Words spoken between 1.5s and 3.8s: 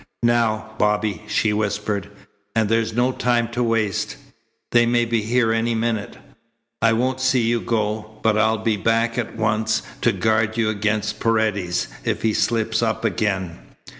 whispered. "And there's no time to